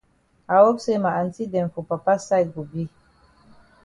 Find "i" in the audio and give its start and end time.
0.49-0.55